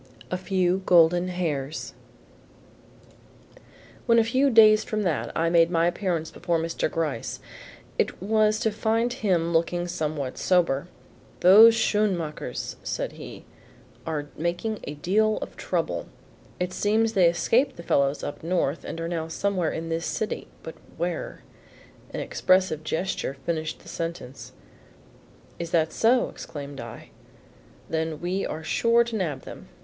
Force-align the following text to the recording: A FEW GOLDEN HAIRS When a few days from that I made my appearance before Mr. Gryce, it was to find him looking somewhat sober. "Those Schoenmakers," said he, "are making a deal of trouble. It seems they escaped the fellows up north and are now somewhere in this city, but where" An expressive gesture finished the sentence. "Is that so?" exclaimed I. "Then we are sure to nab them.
A 0.31 0.35
FEW 0.37 0.81
GOLDEN 0.83 1.27
HAIRS 1.27 1.93
When 4.07 4.17
a 4.17 4.23
few 4.23 4.49
days 4.49 4.83
from 4.83 5.03
that 5.03 5.31
I 5.37 5.51
made 5.51 5.69
my 5.69 5.85
appearance 5.85 6.31
before 6.31 6.57
Mr. 6.57 6.89
Gryce, 6.89 7.39
it 7.99 8.19
was 8.19 8.59
to 8.61 8.71
find 8.71 9.13
him 9.13 9.53
looking 9.53 9.87
somewhat 9.87 10.39
sober. 10.39 10.87
"Those 11.41 11.75
Schoenmakers," 11.75 12.77
said 12.81 13.11
he, 13.11 13.45
"are 14.03 14.29
making 14.35 14.79
a 14.85 14.95
deal 14.95 15.37
of 15.37 15.55
trouble. 15.55 16.07
It 16.59 16.73
seems 16.73 17.13
they 17.13 17.29
escaped 17.29 17.75
the 17.75 17.83
fellows 17.83 18.23
up 18.23 18.41
north 18.43 18.83
and 18.83 18.99
are 18.99 19.07
now 19.07 19.27
somewhere 19.27 19.69
in 19.71 19.89
this 19.89 20.07
city, 20.07 20.47
but 20.63 20.73
where" 20.97 21.43
An 22.11 22.21
expressive 22.21 22.83
gesture 22.83 23.37
finished 23.45 23.81
the 23.81 23.87
sentence. 23.87 24.53
"Is 25.59 25.69
that 25.69 25.93
so?" 25.93 26.27
exclaimed 26.27 26.79
I. 26.81 27.09
"Then 27.87 28.19
we 28.19 28.47
are 28.47 28.63
sure 28.63 29.03
to 29.03 29.15
nab 29.15 29.41
them. 29.41 29.67